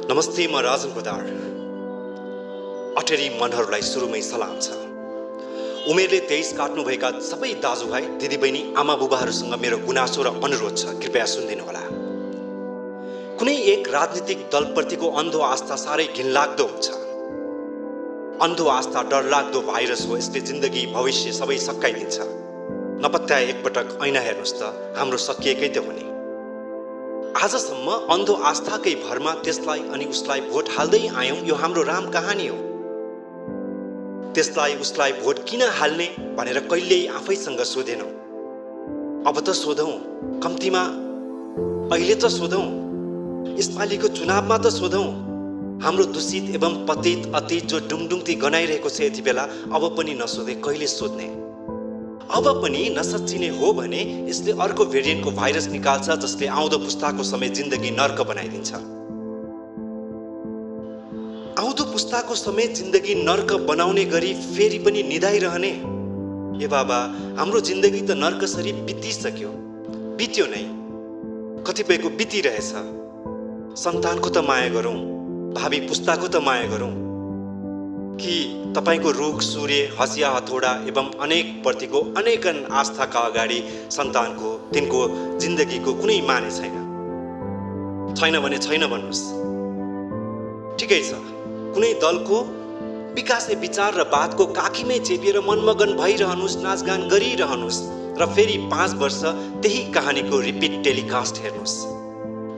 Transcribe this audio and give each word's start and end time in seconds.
नमस्ते 0.00 0.46
म 0.46 0.60
राजन 0.64 0.90
कोदार। 0.96 1.24
अटेरी 2.98 3.28
मनहरूलाई 3.40 3.82
सुरुमै 3.82 4.20
सलाम 4.22 4.54
छ। 4.56 4.68
उमेरले 5.92 6.20
तेइस 6.30 6.52
काट्नुभएका 6.58 7.10
सबै 7.20 7.50
दाजुभाइ 7.64 8.04
दिदीबहिनी 8.20 8.62
आमा 8.80 8.94
बुबाहरूसँग 9.02 9.54
मेरो 9.62 9.78
गुनासो 9.86 10.22
र 10.22 10.28
अनुरोध 10.46 10.74
छ। 10.76 10.96
कृपया 11.02 11.26
सुनिदिनु 11.32 11.64
होला 11.64 11.82
कुनै 13.38 13.56
एक 13.74 13.88
राजनीतिक 13.96 14.40
दलप्रतिको 14.52 15.06
अन्धो 15.20 15.40
आस्था 15.52 15.76
साह्रै 15.84 16.06
घिनलाग्दो 16.16 16.64
हुन्छ। 16.70 16.86
अन्धो 18.46 18.64
आस्था 18.78 19.00
डरलाग्दो 19.12 19.60
भाइरस 19.70 20.06
हो 20.08 20.16
यसले 20.16 20.40
जिन्दगी 20.50 20.86
भविष्य 20.96 21.32
सबै 21.40 21.58
सकाइदिन्छ। 21.68 22.16
नपत्याए 23.04 23.44
एकपटक 23.52 23.86
ऐना 24.06 24.20
हेर्नुहोस् 24.28 24.56
त 24.60 24.62
हाम्रो 24.96 25.18
सकिएकै 25.28 25.68
त 25.68 25.84
हो 25.84 25.92
नि 25.92 26.04
आजसम्म 27.36 27.90
अन्धो 28.12 28.34
आस्थाकै 28.50 28.94
भरमा 28.94 29.32
त्यसलाई 29.44 29.80
अनि 29.94 30.04
उसलाई 30.04 30.40
भोट 30.40 30.68
हाल्दै 30.76 31.06
आयौँ 31.08 31.36
यो 31.46 31.54
हाम्रो 31.54 31.82
राम 31.82 32.10
कहानी 32.10 32.46
हो। 32.46 32.56
त्यसलाई 34.34 34.74
उसलाई 34.76 35.12
भोट 35.12 35.38
किन 35.48 35.62
हाल्ने 35.78 36.08
भनेर 36.36 36.58
कहिल्यै 36.70 37.06
आफैसँग 37.18 37.62
सोधेनौँ। 37.64 38.10
अब 39.28 39.40
त 39.40 39.54
सोधौँ 39.54 39.92
कम्तीमा 40.42 40.82
अहिले 41.94 42.14
त 42.14 42.26
सोधौँ 42.28 42.66
यसपालिको 43.58 44.08
चुनावमा 44.08 44.56
त 44.58 44.66
सोधौँ। 44.70 45.08
हाम्रो 45.82 46.04
दूषित 46.04 46.54
एवं 46.54 46.74
पतित 46.86 47.34
अतीत 47.34 47.64
जो 47.66 47.78
डुङडुङती 47.88 48.34
गनाइरहेको 48.34 48.88
छ 48.88 49.00
यति 49.00 49.22
बेला 49.22 49.42
अब 49.72 49.82
पनि 49.96 50.14
नसोधे 50.14 50.54
कहिले 50.66 50.86
सोध्ने? 50.86 51.28
अब 52.30 52.62
पनि 52.62 52.94
नसच्चिने 52.98 53.48
हो 53.48 53.72
भने 53.72 54.00
यसले 54.28 54.52
अर्को 54.52 54.84
भेरिएन्टको 54.84 55.30
भाइरस 55.30 55.66
निकाल्छ 55.68 56.10
जसले 56.10 56.46
आउँदो 56.46 56.78
पुस्ताको 56.78 57.22
समेत 57.22 57.52
जिन्दगी 57.54 57.90
नर्क 57.90 58.20
बनाइदिन्छ। 58.20 58.74
आउँदो 61.58 61.84
पुस्ताको 61.84 62.34
समेत 62.34 62.74
जिन्दगी 62.74 63.14
नर्क 63.14 63.52
बनाउने 63.68 64.04
गरी 64.04 64.34
फेरि 64.34 64.78
पनि 64.78 65.02
निधाइरहने। 65.02 65.72
ए 66.64 66.66
बाबा 66.66 66.98
हाम्रो 67.38 67.60
जिन्दगी 67.60 68.00
त 68.00 68.10
नर्कसरी 68.10 68.72
बितिसक्यो। 68.72 69.50
बित्यो 70.16 70.46
नै। 70.46 70.64
कतिपयको 71.66 72.08
बितिरहेछ। 72.10 72.72
सन्तानको 73.76 74.28
त 74.30 74.38
माया 74.38 74.68
गरौँ 74.68 74.96
भावी 75.54 75.80
पुस्ताको 75.80 76.28
त 76.28 76.36
माया 76.36 76.66
गरौँ। 76.66 77.09
कि 78.20 78.36
तपाईँको 78.76 79.10
रुख 79.10 79.40
सूर्य 79.42 79.80
हँसिया 80.00 80.30
हथौडा 80.30 80.72
एवं 80.88 81.10
अनेक 81.20 81.62
प्रतिको 81.62 82.00
अनेकन 82.16 82.64
आस्थाका 82.72 83.20
अगाडि 83.20 83.60
सन्तानको 83.90 84.50
तिनको 84.74 85.00
जिन्दगीको 85.38 85.94
कुनै 85.94 86.20
माने 86.20 86.50
छैन। 86.50 86.76
छैन 88.18 88.40
भने 88.40 88.58
छैन 88.58 88.86
भन्नुहोस्। 88.86 89.22
ठिकै 90.80 91.00
छ। 91.00 91.20
कुनै 91.74 91.92
दलको 91.94 92.40
विकासे 93.14 93.54
विचार 93.54 93.94
र 93.94 94.04
बातको 94.04 94.46
काखीमै 94.46 94.98
चेपिएर 94.98 95.40
मनमगन 95.40 95.96
भइरहनुहोस् 95.96 96.56
नाचगान 96.62 97.08
गरिरहनुहोस् 97.08 97.80
र 98.20 98.26
फेरि 98.34 98.56
पाँच 98.70 98.94
वर्ष 98.94 99.20
त्यही 99.62 99.82
कहानीको 99.92 100.40
रिपिट 100.40 100.82
टेलिकास्ट 100.84 101.42
हेर्नुहोस्। 101.42 101.76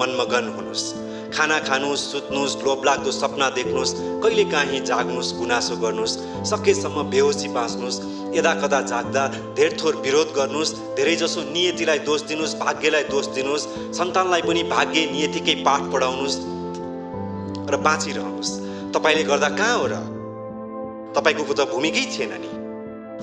मनमगन 0.00 0.54
हुनुहोस्। 0.56 1.05
खाना 1.34 1.58
खानुहोस् 1.58 2.06
सुत्नुहोस् 2.12 2.56
लोभलाग्दो 2.64 3.10
सपना 3.12 3.48
देख्नुहोस् 3.50 3.94
कहिले 4.22 4.44
काहीँ 4.44 4.80
जाग्नुहोस् 4.84 5.34
गुनासो 5.38 5.76
गर्नुहोस् 5.76 6.18
सकेसम्म 6.50 7.02
बेहोसी 7.10 7.48
बाँच्नुहोस् 7.48 8.00
यदा 8.36 8.52
कदा 8.54 8.80
जाग्दा 8.82 9.26
धेर 9.56 9.76
थोर 9.82 9.96
विरोध 9.96 10.28
गर्नुहोस् 10.36 10.74
धेरैजसो 10.96 11.42
नियतिलाई 11.52 11.98
दोष 11.98 12.22
दिनुहोस् 12.22 12.58
भाग्यलाई 12.58 13.04
दोष 13.04 13.26
दिनुहोस् 13.34 13.68
सन्तानलाई 13.98 14.42
पनि 14.42 14.62
भाग्य 14.68 15.06
नियतिकै 15.12 15.54
पाठ 15.62 15.82
पढाउनुहोस् 15.92 16.38
र 17.70 17.76
बाँचिरहनुहोस् 17.82 18.52
तपाईँले 18.94 19.24
गर्दा 19.24 19.48
कहाँ 19.48 19.78
हो 19.78 19.86
र? 19.86 19.94
तपाईँको 21.16 21.52
त 21.52 21.60
भूमिकै 21.72 22.04
थिएन 22.12 22.32
नि। 22.38 22.50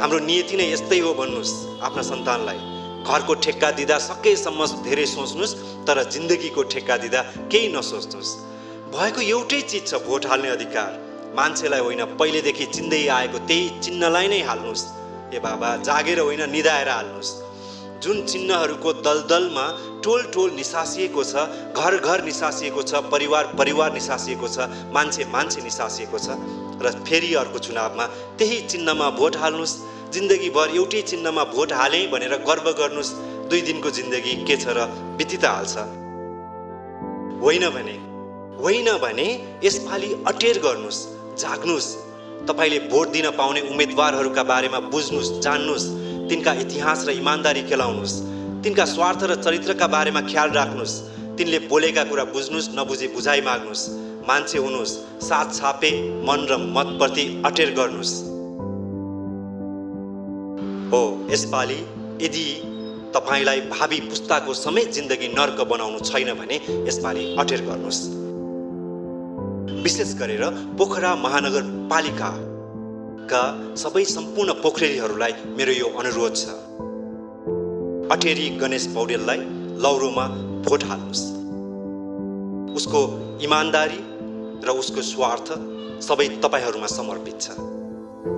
हाम्रो 0.00 0.18
नियति 0.24 0.56
नै 0.56 0.66
यस्तै 0.72 0.98
हो 0.98 1.14
भन्नुहोस् 1.14 1.54
आफ्ना 1.82 2.02
सन्तानलाई। 2.02 2.79
घरको 3.02 3.34
ठेक्का 3.44 3.70
दिँदा 3.78 3.98
सकेसम्म 4.00 4.66
धेरै 4.84 5.06
सोच्नुहोस् 5.06 5.56
तर 5.86 6.02
जिन्दगीको 6.10 6.62
ठेक्का 6.72 6.96
दिँदा 7.02 7.20
केही 7.50 7.68
नसोच्नुहोस्। 7.72 8.30
भएको 8.94 9.20
एउटै 9.24 9.60
चिज 9.62 9.86
छ 9.86 10.02
भोट 10.06 10.26
हाल्ने 10.26 10.48
अधिकार। 10.50 10.90
मान्छेलाई 11.36 11.80
होइन 11.80 12.02
पहिलेदेखि 12.18 12.66
चिन्दै 12.74 13.06
आएको 13.08 13.38
त्यही 13.48 13.68
चिन्हलाई 13.80 14.26
नै 14.28 14.40
हाल्नुहोस्। 14.48 14.84
ए 15.30 15.38
बाबा 15.40 15.68
जागेर 15.86 16.18
होइन 16.20 16.42
निधाएर 16.50 16.88
हाल्नुहोस्। 16.88 17.30
जुन 18.02 18.16
चिन्हहरूको 18.26 18.92
दलदलमा 19.06 19.66
टोल 20.04 20.22
टोल 20.34 20.50
निसासिएको 20.50 21.22
छ 21.24 21.44
घर 21.76 21.96
घर 21.98 22.24
निसासिएको 22.24 22.82
छ 22.82 22.92
परिवार 23.12 23.44
परिवार 23.58 23.92
निसासिएको 23.92 24.48
छ 24.48 24.68
मान्छे 24.96 25.24
मान्छे 25.28 25.60
निसासिएको 25.62 26.18
छ 26.18 26.36
र 26.80 26.92
फेरि 27.04 27.34
अर्को 27.36 27.58
चुनावमा 27.60 28.06
त्यही 28.38 28.60
चिन्हमा 28.66 29.08
भोट 29.20 29.36
हाल्नुहोस्। 29.36 29.74
जिन्दगीभर 30.12 30.76
एउटै 30.76 31.00
चिन्हमा 31.08 31.44
भोट 31.54 31.72
हालेँ 31.72 32.06
भनेर 32.10 32.34
गर्व 32.46 32.66
गर्नुहोस् 32.78 33.10
दुई 33.50 33.60
दिनको 33.62 33.90
जिन्दगी 33.96 34.32
के 34.44 34.56
छ 34.56 34.74
र 34.76 34.86
बिति 35.18 35.36
त 35.36 35.44
हाल्छ। 35.46 35.74
होइन 37.42 37.64
भने 37.76 37.96
होइन 38.58 38.88
भने 39.02 39.26
यसपालि 39.64 40.08
अटेर 40.26 40.58
गर्नुहोस् 40.62 41.00
जाग्नुहोस् 41.42 41.88
तपाईँले 42.48 42.78
भोट 42.90 43.08
दिन 43.10 43.30
पाउने 43.38 43.60
उम्मेदवारहरूका 43.70 44.42
बारेमा 44.50 44.80
बुझ्नुहोस् 44.88 45.30
जान्नुहोस् 45.40 45.86
तिनका 46.28 46.52
इतिहास 46.64 47.06
र 47.08 47.10
इमान्दारी 47.12 47.62
खेलाउनुहोस् 47.70 48.16
तिनका 48.64 48.84
स्वार्थ 48.94 49.22
र 49.30 49.34
चरित्रका 49.42 49.86
बारेमा 49.94 50.20
ख्याल 50.26 50.50
राख्नुहोस् 50.52 50.96
तिनले 51.38 51.58
बोलेका 51.66 52.04
कुरा 52.04 52.24
बुझ्नुहोस् 52.34 52.72
नबुझे 52.78 53.08
बुझाइ 53.14 53.40
माग्नुहोस् 53.42 53.88
मान्छे 54.28 54.58
हुनुहोस् 54.58 54.98
साथ 55.28 55.54
छापे 55.58 55.92
मन 56.26 56.46
र 56.50 56.60
मतप्रति 56.76 57.24
अटेर 57.46 57.74
गर्नुहोस् 57.74 58.14
यसपालि 61.32 61.80
यदि 62.22 62.44
तपाईँलाई 63.14 63.60
भावी 63.70 64.00
पुस्ताको 64.00 64.54
समेत 64.54 64.92
जिन्दगी 64.92 65.28
नर्क 65.28 65.60
बनाउनु 65.70 65.98
छैन 66.04 66.32
भने 66.40 66.56
यसपालि 66.88 67.34
अटेर 67.38 67.60
गर्नुहोस्। 67.66 68.00
विशेष 69.84 70.14
गरेर 70.20 70.44
पोखरा 70.78 71.14
महानगरपालिकाका 71.16 73.42
सबै 73.76 74.04
सम्पूर्ण 74.04 74.52
पोखरेलीहरूलाई 74.62 75.32
मेरो 75.58 75.72
यो 75.72 75.86
अनुरोध 75.98 76.34
छ। 76.36 76.38
अटेरी 78.14 78.48
गणेश 78.60 78.86
पौडेललाई 78.94 79.40
लौरोमा 79.84 80.26
भोट 80.66 80.82
हाल्नुहोस्। 80.84 81.24
उसको 82.76 83.00
इमान्दारी 83.42 84.00
र 84.66 84.68
उसको 84.78 85.02
स्वार्थ 85.02 85.48
सबै 86.08 86.28
तपाईँहरूमा 86.42 86.86
समर्पित 86.86 87.40
छ। 87.40 87.50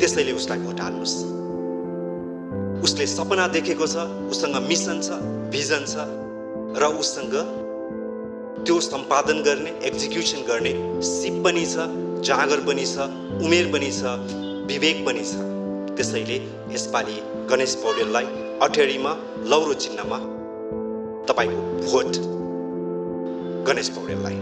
त्यसैले 0.00 0.32
उसलाई 0.32 0.58
भोट 0.58 0.80
हाल्नुहोस्। 0.80 1.45
उसले 2.84 3.06
सपना 3.06 3.46
देखेको 3.48 3.86
छ 3.86 3.96
उसँग 4.30 4.56
मिसन 4.68 5.00
छ 5.00 5.20
भिजन 5.50 5.84
छ 5.86 6.06
र 6.80 6.84
उसँग 7.00 7.34
त्यो 8.66 8.80
सम्पादन 8.80 9.42
गर्ने 9.42 9.70
एक्जिक्युसन 9.88 10.40
गर्ने 10.48 10.72
सिप 11.02 11.42
पनि 11.44 11.66
छ 11.66 11.88
जाँगर 12.28 12.60
पनि 12.66 12.86
छ 12.86 13.10
उमेर 13.46 13.72
पनि 13.72 13.90
छ 13.92 14.16
विवेक 14.70 15.04
पनि 15.06 15.24
छ। 15.24 15.44
त्यसैले 15.96 16.36
यसपालि 16.74 17.16
गणेश 17.50 17.74
पौडेललाई 17.74 18.26
अठेरीमा 18.62 19.12
लौरो 19.50 19.74
चिन्हमा 19.84 20.18
तपाईँको 21.28 21.60
भोट 21.86 22.16
गणेश 23.68 23.88
पौडेललाई। 23.88 24.38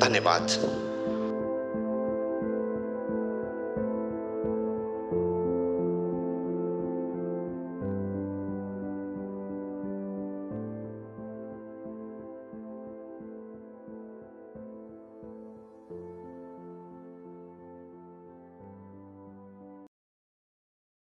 धन्यवाद। 0.00 0.46